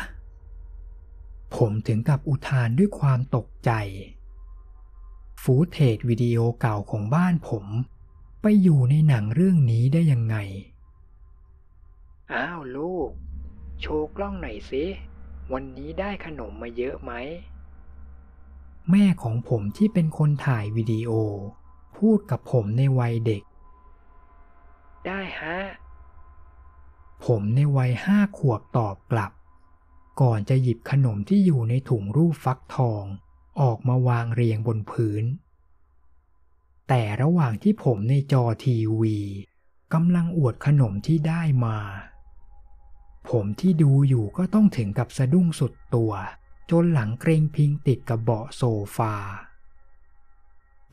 [1.56, 3.72] ผมถึงกับอุทานด้วยความตกใจ
[5.41, 7.65] ฟูเทจวิดีโอเก่าของบ้านผม
[8.41, 10.36] ไปอยู่ในหนังเรื่องนี้ได้ยังไง
[12.34, 13.10] อ้าวลูก
[13.82, 14.84] โชว์กล้องหน่อยสิ
[15.54, 17.12] วันนี้ได้ขนมมาเยอะไหม
[18.89, 21.12] แม่ของผมที่เป็นคนถ่ายวิดีโอ
[21.98, 23.43] พูดกับผมในวัยเด็ก
[25.06, 25.58] ได้ฮะ
[27.25, 29.31] ผมในวัยห้าขวบตอบกลับ
[30.21, 33.03] ก่อนจะหยิบขนมที่อยู่ในถุงรูปฟักทอง
[33.62, 35.23] ออกมาวางเรียงบนพื้น
[36.88, 39.19] แต่ระหว่างที่ผมในจอทีวี
[39.93, 41.77] กำลังอวดขนมที่ได้มา
[43.29, 46.12] ผมที่ดูอยู่ก็ต้องถึงกับสะดุ้งสุดตัว
[46.71, 48.63] จนหลังเกรงพิงติดกับเบาะโซ
[48.97, 49.15] ฟา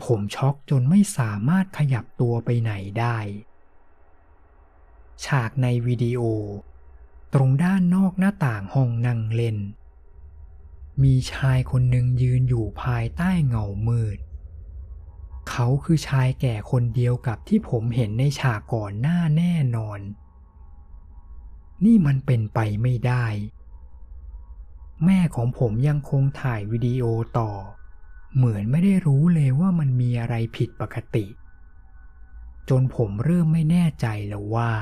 [0.02, 3.18] ผมช็อกจนไม่สามารถขยับตัวไปไหนได้
[5.26, 6.22] ฉากในวิดีโอ
[7.34, 9.58] ตรงด้านนอกหน้าต่างห้องนั่งเล่น
[11.02, 14.18] มีชายคนหนึ่งยืนอยู่ภายใต้เงามืด
[15.50, 20.00] เขาคือชายแก่คนเดียวกับที่ผมเห็นในฉากก่อนหน้าแน่นอน
[21.84, 23.26] นี่มันเป็นไปไม่ได้
[25.04, 27.04] แม่ของผมยังคงถ่ายวิดีโอ
[27.38, 27.52] ต่อ
[28.36, 31.26] เหมือนไม่ได้รู้เลยว่ามันมีอะไรผิดปกติ
[32.68, 34.72] จนผมเริ่มไม่แน่ใจแล้วว่า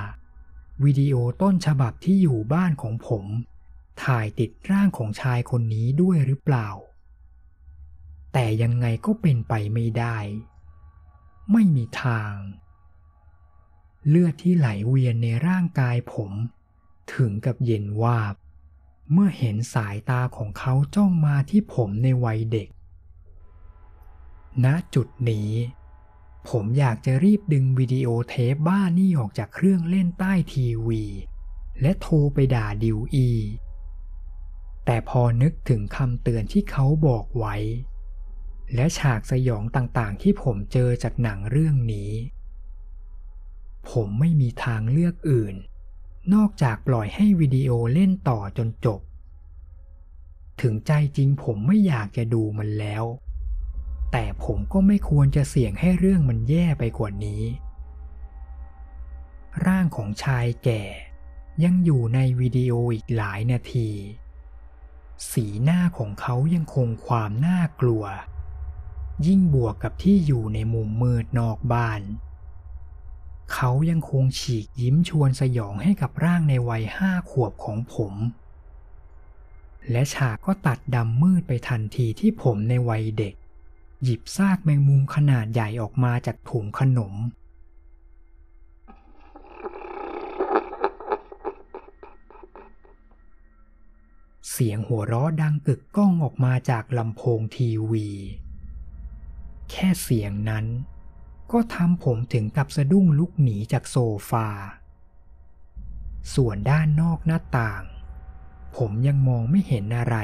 [0.85, 3.25] วิดีโอต้นฉบับที่อยู่บ้านของผม
[4.05, 6.69] ถ่ายติดร่างของชายคนนี้ด้วยหรือเปล่า
[8.33, 10.19] แต่ยังไงก็เป็นไปไม่ได้
[11.53, 12.33] ไม่มีทาง
[14.09, 16.33] เลือดที่ไหลเวียนในร่างกายผม
[17.15, 18.35] ถึงกับเย็นวาบ
[19.13, 22.69] เมื่อเห็นสายตาของเขาจ้องมาที่ผมในวัยเด็ก
[24.65, 25.51] ณจุดนี้
[26.49, 31.05] ผมอยากจะรีบดึงวิดีโอเทปบ้านี่ออกจากเครื่องเล่นใต้ทีวี
[31.81, 33.31] และโทรไปด่าดิวอี
[34.85, 37.57] แต่พอนึกถึงคำเตือนที่เขาบอกไว้
[38.75, 42.13] และฉากสยองต่างๆที่ผมเจอจากหนังเรื่องนี้
[43.91, 45.55] ผมไม่มีทางเลือกอื่น
[46.35, 49.01] นอกจากปล่อยให้วิดีโอเล่นต่อจนจบ
[50.61, 53.05] ถึงใจจริงผมไม่อยากจะดูมันแล้ว
[54.13, 57.43] แต่ผมก็ไม่ควรจะเสี่ยงให้เรื่องมันแย่ไปกว่านี้
[59.67, 60.83] ร่างของชายแก่
[61.65, 63.91] ยังอยู่ในวิดีโออีกหลายนาที
[65.31, 68.05] สีหน้าของเขายังคงความน่ากลัว
[69.27, 72.03] ยิ่งบวกกับที่อยู่ในมุมมืดนอกบ้าน
[73.53, 78.15] เขายังคงฉีกยิ้มชวนสยองให้กับร่างในวัยห้าขวบของผม
[79.91, 83.35] และฉากก็ตัดดำมืดไปทันทีที่ผมในวัยเด็ก
[84.05, 87.15] หยิบซากแมงมุมขนาดใหญ่ออกมาจากถุงขนม
[94.51, 98.09] เสียงหัวเราะดังกึกก้องออกมาจากลำโพงทีวี
[99.71, 100.67] แค่เสียงนั้น
[101.53, 103.97] ก็ทำผมถึงกับสะดุ้งลุกหนีจากโซ
[104.31, 104.49] ฟา
[106.35, 107.83] ส่วนด้านนอกหน้าต่าง
[108.77, 110.17] ผมยังมองไม่เห็นอะไร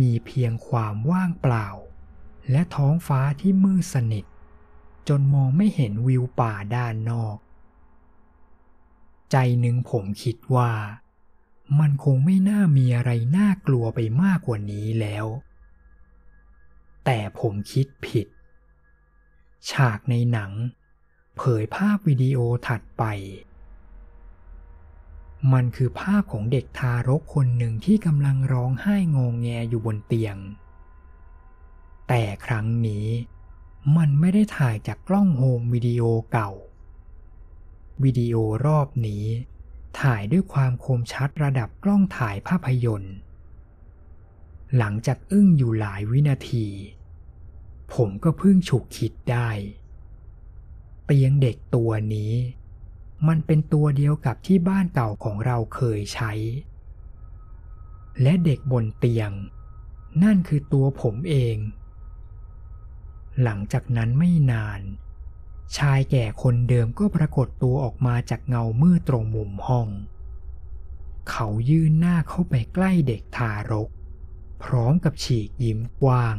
[0.00, 1.68] มีเพียงความว่างเปล่า
[2.50, 4.24] และท้องฟ้าที่มืดสนิท
[5.08, 7.36] จนมองไม่เห็นวิวป่าด้านนอก
[9.30, 10.72] ใจหนึ่งผมคิดว่า
[11.80, 15.26] มันคงไม่น่ามีอะไรน่ากลัวไปมากกว่านี้แล้ว
[17.04, 18.26] แต่ผมคิดผิด
[19.70, 20.52] ฉากในหนัง
[21.36, 23.04] เผยภาพวิดีโอถัดไป
[25.52, 30.36] มันคือภาพของเด็กทารกคนหนึ่งที่กำลังร้องไห้งงแงอยู่บนเตียง
[32.08, 33.06] แต่ครั้งนี้
[33.96, 36.50] มันไม่ได้ถ่ายจากกล้องโฮมวิดีโอเก่า
[38.04, 38.34] วิดีโอ
[38.66, 39.24] รอบนี้
[40.00, 43.16] ถ่ายด้วยความคมชัดระดับกล้องถ่ายภาพยนตร์
[44.76, 46.66] หลังจากอึ้งอยู่หลายวินาที
[47.94, 49.50] ผมก็เพิ่งฉุกคิดได้
[51.04, 52.32] เตียงเด็กตัวนี้
[53.28, 56.32] มันเป็นตัวเดียวกับที่บ้านเก่าของเราเคยใช้
[58.22, 59.30] และเด็กบนเตียง
[60.22, 61.56] นั่นคือตัวผมเอง
[63.42, 64.80] หลังจากนั้นไม่นาน
[65.76, 69.88] ชายแก่คนเดิมก็ปรากฏตัวออกมาจากเงามืดตรงมุมห้อง
[71.30, 73.88] เขายื่นหน้าเข้าไปใกล้เด็กทารก
[74.62, 76.36] พร้อมกับฉีกยิ้มกว้าง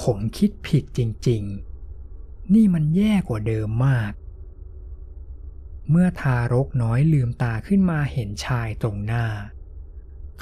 [0.00, 4.12] ผมคิดผิดจริงๆ นี่มันแย่กว่าเดิมมาก
[5.90, 9.26] เมื่อทารกน้อยลืมตาขึ้นมาเห็นชายตรงหน้า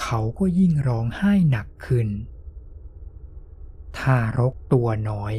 [0.01, 2.09] เขาก็ยิ่งร้องไห้หนักขึ้น
[3.99, 5.35] ทารกตัวน้อย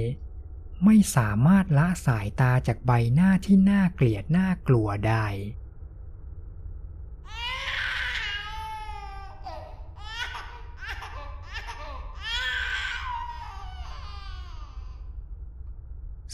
[0.85, 5.25] ไม่สามารถละสายตาจากใบหน้าที่น่าเกลียดน่ากลัวได้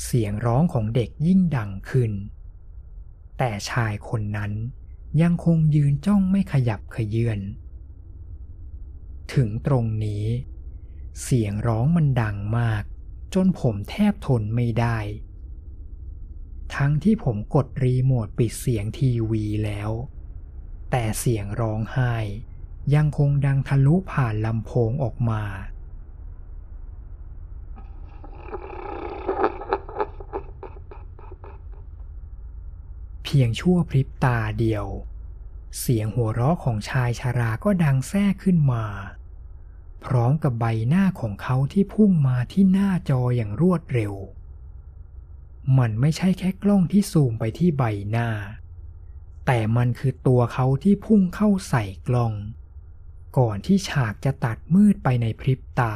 [0.04, 2.12] เสียงร้องของเด็กยิ่งดังขึ้น
[3.38, 4.52] แต่ชายคนนั้น
[5.22, 7.40] ยังคงยืนจ้องไม่ขยับขยื่น
[9.34, 10.26] ถึงตรงนี้
[11.24, 12.84] เสียงร้องมันดังมาก
[13.34, 14.98] จนผมแทบทนไม่ได้
[16.76, 19.92] ทั้งที่ผมกดรีโมทปิดเสียงทีวีแล้ว
[20.92, 22.16] แต่เสียงร้องไห้
[22.96, 25.44] ยังคงดังทะลุผ่านลำโพงออกมา
[33.24, 34.86] เพียงชั่วพริบตาเดียว
[35.80, 38.86] เสียงหัวเราะของชายชาราก็ดังแทรกขึ้นมา
[40.06, 44.14] พร้อมกับใบหน้าของเขาที่พุ่งมาที่หน้าจออย่างรวดเร็ว
[45.78, 48.30] มันไม่ใช่แค่กล้องที่ซูมไปที่ใบหน้า
[49.46, 52.34] แต่มันคือตัวเขาที่พุ่งเข้าใส่กล้อง
[53.38, 55.96] ก่อนที่ฉากจะตัดมืดไปในพริบตา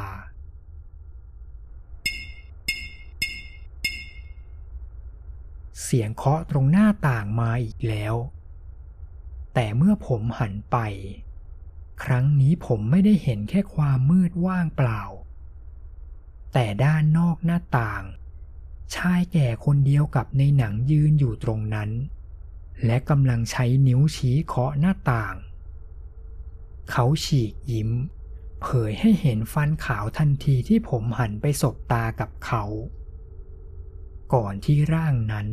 [5.82, 8.14] เสียงเคาะตรงหน้าต่างมาอีกแล้ว
[9.54, 10.76] แต่เมื่อผมหันไป
[12.04, 15.02] ครั้งนี้ผมไม่ได้เห็นแค่ความมืดว่างเปล่า
[16.52, 18.02] แต่ด้านนอกหน้าต่าง
[18.94, 21.90] ชายแก่คนเดียวกับในหนังยืนอยู่ตรงนั้น
[22.84, 25.34] และกำลังใช้นิ้วชี้เคาะหน้าต่าง
[26.90, 27.90] เขาฉีกยิ้ม
[28.62, 32.64] เผยให้เห็นฟันขาวทันทีที่ผมหันไปสบตากับเขา
[34.34, 35.48] ก่อนที่ร่างนั้น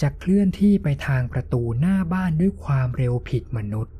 [0.00, 3.94] จะเคลื่อนที่ไปทางประตูหน้าบ้านด้วยความเร็วผิดมนุษย์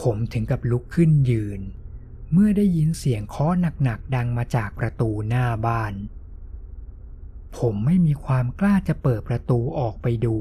[0.00, 1.60] ผมถึงกับลุกขึ้นยืน
[2.32, 5.94] เมื่อได้ยินเสียงเคาะหนักๆดังมาจากประตูหน้าบ้าน
[7.58, 10.38] ผมไม่มีความกล้าจะเปิดประตูออกไปดู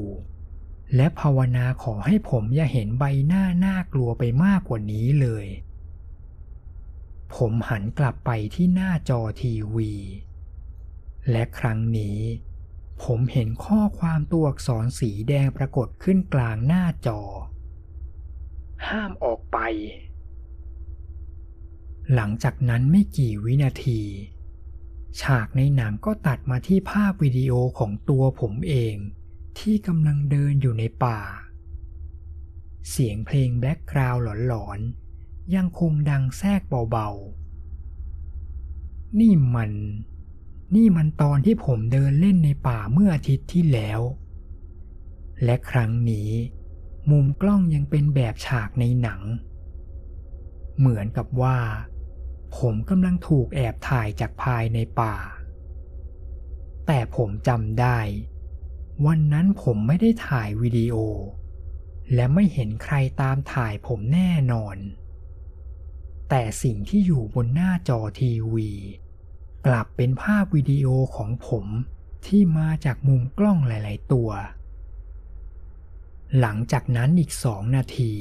[0.96, 5.46] และภาวนาขอให้ผมอย่าเห็นใบหน้าน่ากลัวไปมากกว่านี้เลย
[7.36, 9.94] ผมหันกลับไปที่หน้าจอทีวี
[11.32, 12.20] และครั้งนี้
[13.04, 17.22] ผมเห็นข้อความตัวอักษรสีแดงปรากฏขึ้นกลางหน้าจอ
[18.88, 19.58] ห้ามออกไป
[22.14, 24.02] หลังจากนั้นไม่กี่วินาที
[25.22, 28.96] ฉากในหนังก็ตัดมาที่ภาพวิดีโอของตัวผมเอง
[29.60, 31.20] ที่กำลังเดินอยู่ในป่า
[32.90, 39.72] เสียงเพลงแบ็กกราวด์หลอนๆ ยังคงดังแทรกเบาๆ นี่มัน
[40.76, 44.02] นี่มันตอนที่ผมเดินเล่นในป่าเมื่ออาทิตย์ที่แล้ว
[45.44, 46.30] และครั้งนี้
[47.12, 49.22] มุมกล้องยังเป็นแบบฉากในหนัง
[50.78, 51.60] เหมือนกับว่า
[52.58, 55.16] ผมกำลังถูกแอบถ่ายจากภายในป่า
[56.88, 58.00] แต่ผมจำได้
[59.06, 60.96] วันนั้นผมไม่ได้ถ่ายวิดีโอ
[62.14, 64.78] และไม่เห็นใครตามถ่ายผมแน่นอน
[66.30, 68.72] แต่สิ่งที่อยู่บนหน้าจอทีวี
[69.66, 71.66] กลับเป็นภาพวิดีโอของผม
[72.26, 74.30] ที่มาจากมุมกล้องหลาย ๆ ตัว
[76.40, 78.14] หลังจากนั้นอีกสองนาที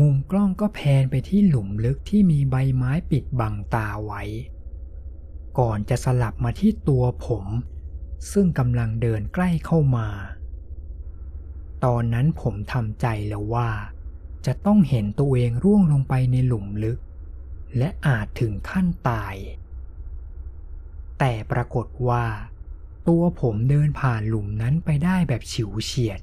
[0.00, 4.22] มุมกล้องก็แพนไปที่หลุมลึกที่มีใบไม้ปิดบังตาไว้
[5.58, 7.44] ก่อนจะสลับมาที่ตัวผม
[8.32, 10.08] ซึ่งกำลังเดินใกล้เข้ามา
[11.84, 13.70] ตอนนั้นผมทำใจแล้วว่า
[14.46, 16.98] จะต้องเห็นตัวเองร่วงลงไปในหลุมลึก
[17.78, 19.34] และอาจถึงขั้นตาย
[21.24, 22.26] แต่ปรากฏว่า
[23.08, 26.20] ตัวผมเดินผ่านหลุมนั้นไปได้แบบฉิวเฉียด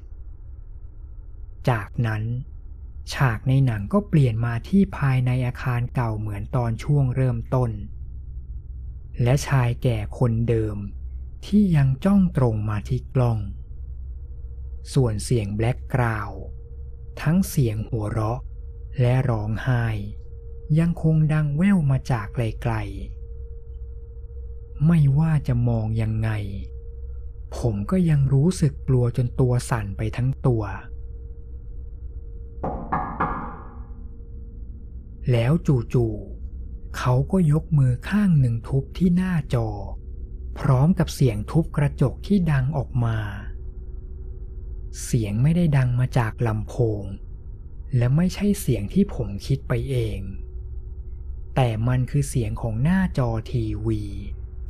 [1.68, 2.22] จากนั้น
[3.12, 7.70] ฉากในหนังก็เปลี่ยนมาที่ภายในอาคารเก่าเหมือนตอนช่วงเริ่มต้น
[9.22, 10.76] และชายแก่คนเดิม
[11.46, 13.38] ที่ยังจ้องตรงมาที่กล้อง
[14.94, 16.30] ส่วนเสียงแบล็กกราว
[17.20, 18.40] ทั้งเสียงหัวเราะ
[19.00, 19.84] และร้องไห้
[20.78, 23.19] ยังคงดังแว่วมาจากไกลๆ
[24.86, 26.30] ไม่ว่าจะมองยังไง
[27.56, 30.62] ผมก็ยังรู้สึกกลัวจนตัวสั่นไปทั้งตัว
[35.30, 35.52] แล้ว
[35.94, 39.68] จู่ๆเขาก็ยกมือข้างหนึ่งทุบที่หน้าจอ
[40.58, 43.18] พร้อมกับเสียงทุบกระจกที่ดังออกมา
[45.04, 47.02] เสียงไม่ได้ดังมาจากลำโพง
[47.96, 50.20] และไม่ใช่เสียงที่ผมคิดไปเอง
[51.54, 54.02] แต่มันคือเสียงของหน้าจอทีวี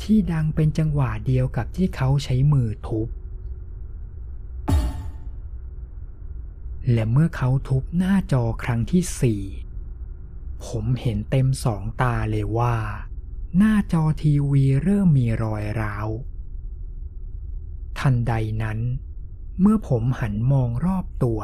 [0.02, 3.08] ที่ดังเป็นจังหวะเดียวกับที่เขาใช้มือทุบ
[6.92, 9.42] และเมื่อเขาทุบหน้าจอครั้งที่สี่
[10.66, 12.76] ผมเห็นเต็มสองตาเลยว่า
[13.56, 16.08] หน้าจอทีวีเริ่มมีรอยร้าว
[17.98, 18.32] ทันใด
[18.62, 18.78] นั้น
[19.60, 21.40] เมื่อผมหันมองรอบตัว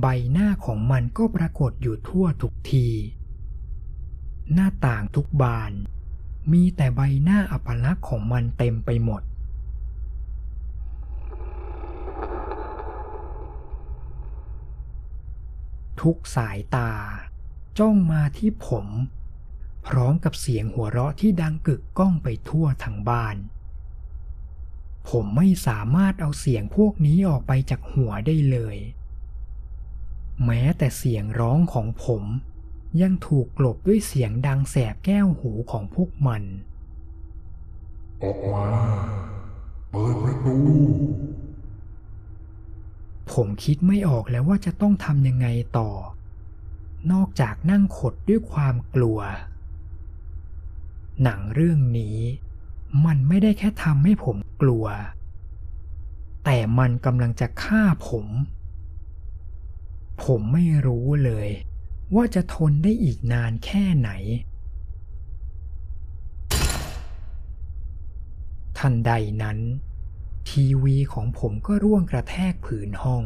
[0.00, 2.88] ใบหน้าของมันก็ปรากฏอยู่ทั่วทุกที
[4.52, 5.72] หน้าต่างทุกบาน
[6.52, 9.22] มีแต่ใบหน้าอัปลักษณ์ของมันเต็มไปหมด
[16.00, 16.90] ทุกสายตา
[17.78, 18.86] จ้องมาที่ผม
[19.86, 23.36] พร้อมกับเสียงหัวเราะที่ดังกึกก้องไปทั่วทั้งบ้าน
[25.08, 28.76] ผมไม่สามารถเอาเสียงพวกนี้ออกไปจากหัวได้เลย
[30.44, 32.24] แม้แต่เสียงร้องของผม
[33.02, 36.42] ยังถูกกลบด้วยเสียงดังแสบแก้วหูของพวกมัน
[38.22, 38.66] ออกมา
[40.46, 40.58] รู
[43.32, 45.46] ผมคิดไม่ออกแล้วว่าจะต้องทำยังไง
[45.78, 45.90] ต่อ
[47.12, 49.18] นอกจากนั่งขดด้วยความกลัว
[51.22, 52.18] หนังเรื่องนี้
[53.04, 54.86] มันไม่ได้แค่ทำให้ผมกลัว
[56.44, 58.26] แต่มันกำลังจะฆ่าผม
[60.24, 61.48] ผมไม่รู้เลย
[62.14, 64.10] ว่าจะทนได้อีกนานแค่ไหน
[68.78, 69.58] ทันใดนั้น
[70.50, 73.24] ทีวีของผมก็ร่วงกระแทกผืนห้อง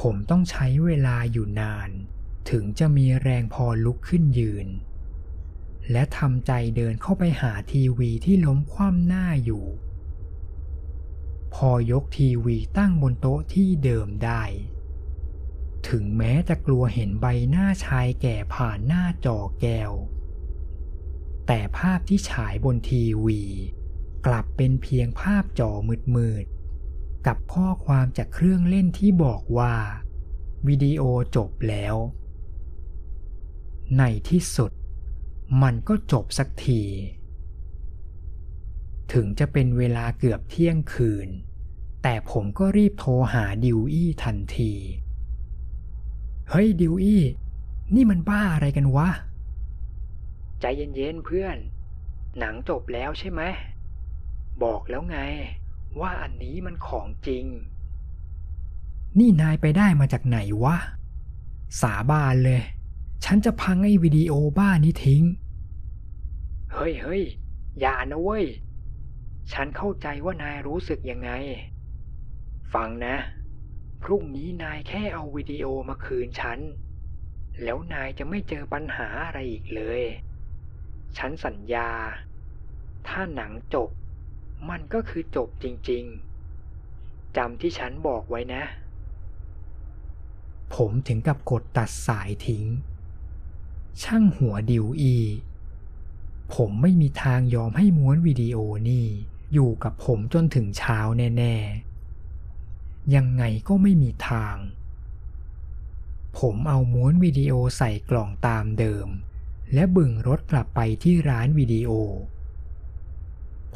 [0.00, 1.90] ผมต้องใช้เวลาอยู่นาน
[2.50, 4.68] ถึงจะมีแรงพอลุกขึ้นยืน
[5.92, 9.64] และทำใจเดินเข้าไปหาทีวีที่ล้มคว่ำหน้าอยู่
[11.54, 14.42] พอยกทีวีตั้งบนโต๊ะที่เดิมได้
[15.88, 19.92] ถึงแม้จะกลัวเห็นใบหน้าชายแก่ผ่านหน้าจอแก้ว
[21.46, 23.42] แต่ภาพที่ฉายบนทีวี
[24.26, 25.70] กลับเป็นเพียงภาพจอ
[26.16, 29.74] มืดๆ กับข้อความจากเครื่องเล่นที่บอกว่า
[30.66, 31.02] วิดีโอ
[31.36, 31.94] จบแล้ว
[33.98, 34.72] ในที่สุด
[35.62, 36.82] มันก็จบสักที
[39.12, 41.28] ถึงจะเป็นเวลาเกือบเที่ยงคืน
[42.02, 44.72] แต่ผมก็รีบโทรหาดิวอี้ทันที
[46.50, 47.22] เฮ้ยดิวอี้
[47.94, 49.08] นี่มันบ้าอะไรกันวะ
[50.60, 51.56] ใจเย็นๆเพื่อน
[52.38, 53.42] หนังจบแล้วใช่ไหม
[54.62, 55.18] บอกแล้วไง
[56.00, 57.44] ว่าอันนี้มันของจริง
[59.18, 60.76] นี่นายไปได้มาจากไหนวะ
[61.80, 62.62] สาบานเลย
[63.24, 65.22] ฉันจะพังไอ้วิดีโอบ้านี้ทิ้ง
[66.72, 67.22] เฮ้ยเฮ้ย
[67.80, 68.44] อย่านะเว้ย
[69.52, 71.30] ฉันเข้าใจว่านายรู้สึกยังไง
[72.74, 73.16] ฟังนะ
[74.04, 76.58] พรุ่งนี้นายแค่เอาวิดีโอมาคืนฉัน
[77.62, 80.02] แล้วนายจะไม่เจอปัญหาอะไรอีกเลย
[81.18, 81.90] ฉันสัญญา
[83.08, 83.90] ถ้าหนังจบ
[84.68, 88.62] มันก็คือจบจริงๆ จำที่ฉันบอกไว้นะ
[90.74, 92.64] ผมถึงกับกดตัดสายทิ้ง
[94.02, 95.16] ช่างหัวดิวอี
[96.54, 98.56] ผมไม่มีทางยอมให้ม้วนวิดีโอ
[98.88, 99.06] นี่
[99.52, 101.83] อยู่กับผมจนถึงเช้าแน่ ๆ
[103.14, 104.56] ยังไงก็ไม่มีทาง
[106.38, 109.08] ผมเอาม้วนวิดีโอใส่กล่องตามเดิม
[109.74, 111.90] และบึงรถกลับไปที่ร้านวิดีโอ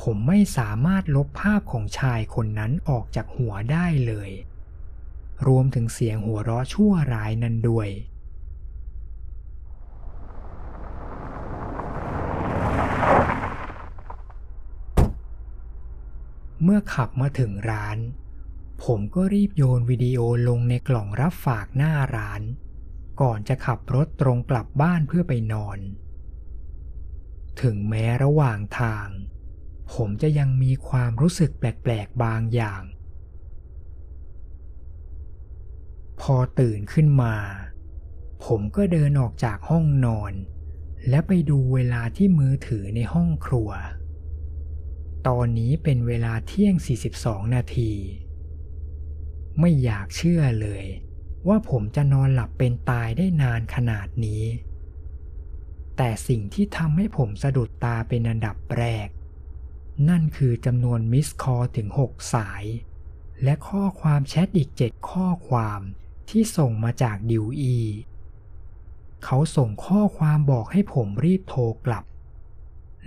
[0.00, 4.30] ผมไม่สามารถลบภาพของชายคนนั้นออกจากหัวได้เลย
[5.46, 7.88] รวมถึงเสียงหัวเราะชั่วร้ายนั้นด้วย
[16.62, 17.98] เมื่อขับมาถึงร้าน
[18.84, 20.18] ผมก็รีบโยนวิดีโอ
[20.48, 22.42] ลงในกล่องรับฝากหน้าร้าน
[23.20, 25.78] ก่อนจะขับรถตรงกลับบ้านเพื่อไปนอน
[27.62, 29.08] ถึงแม้ระหว่างทาง
[29.94, 32.82] ผมจะยังมีความรู้สึกแปลกๆบางอย่าง
[36.20, 37.36] พอตื่นขึ้นมา
[38.44, 40.32] ผมก็เดินออกจากห้องนอน
[41.08, 43.70] และไปดูเวลาที่มือถือในห้องครัว
[45.28, 46.74] ตอนนี้เป็นเวลาเที่ยง
[47.14, 47.92] 42 นาที
[49.60, 50.84] ไม่อยากเชื่อเลย
[51.48, 54.44] ว่าผมจะนอนหลับเป็นตายได้นานขนาดนี้
[55.96, 59.08] แต่สิ่งที่ทำให้ผมสะดุดตาเป็นอันดับแรก
[60.08, 62.64] นั่นคือจำนวนมิสคอถึง 6 สาย
[63.42, 65.80] และข้อความแชทอีก 7 ข้อความ
[66.30, 67.78] ที่ส่งมาจากดิวอี
[69.24, 72.04] เขาส่งข้อความบอกให้ผมรีบโทรกลับ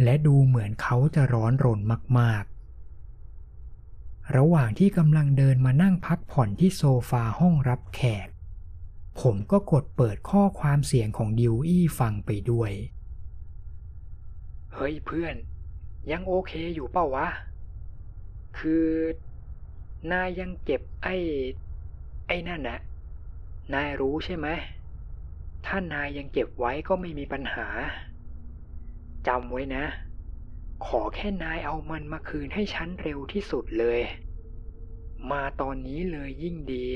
[0.03, 1.79] และดูเหมือนเขาจะร้อนรน
[2.19, 2.43] มาก
[4.35, 8.27] ระหว่างที่กำลังเดินมานั่งพักผ่อนที่โซฟาห้องรับแขก
[9.21, 12.71] ผมก็กดเปิดข้อความเสียงของดิวอี้ฟังไปด้วย
[14.73, 15.35] เฮ้ยเพื่อน
[16.11, 17.27] ยังโอเคอยู่เป่าวะ
[18.57, 18.87] คือ
[20.11, 21.15] นายยังเก็บไอ้
[22.27, 22.79] ไอ้นั่นนะ
[23.73, 24.47] นายรู้ใช่ไหม
[25.65, 27.67] ถ้านายยังเก็บไว้ก็ไม่มีปัญหา
[29.27, 29.83] จำไว้นะ
[30.85, 33.99] ขอแค่นายเอามันมาคืนให้ฉันเร็วที่สุดเลย
[35.31, 36.87] มาตอนนี้เลยยิ่งดี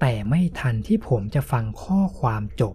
[0.00, 2.74] แต่ไม่ทันที่ผมจะฟังข้อความจบ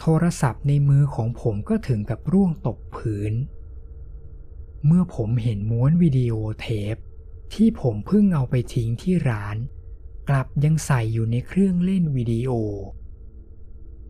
[0.00, 3.32] โทรศัพท์ในมือของผมก็ถึงกับร่วงตกพื้น
[4.86, 6.96] เมื่อผมเห็นม้วนวิดีโอเทป
[7.54, 9.56] ที่ผมเพิ่งเอาไปทิ้งที่ร้าน
[10.28, 12.50] กลับยังใส่อยู่ในเครื่องเล่นวิดีโอ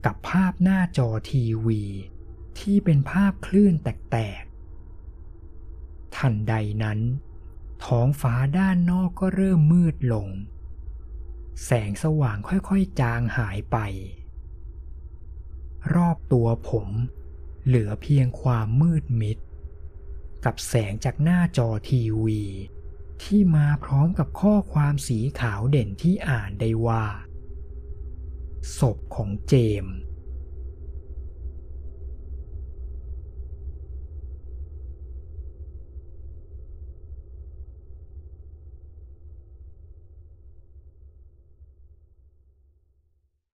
[0.05, 1.83] กับภาพหน้าจอทีวี
[2.61, 7.01] ที่เป็นภาพคลื่นแตกๆ ทันใดนั้น
[7.85, 10.29] ท้องฟ้าด้านนอกก็เริ่มมืดลง
[11.65, 13.77] แสงสว่างค่อยๆ จางหายไป
[15.95, 16.89] รอบตัวผม
[17.67, 19.39] เหลือเพียงความมืดมิด
[20.45, 22.43] กับแสงจากหน้าจอทีวี
[23.23, 27.05] ที่มาพร้อมกับข้อความสีขาวเด่นที่อ่านได้ว่า
[28.79, 29.55] ศพของเจ
[29.85, 29.97] มส์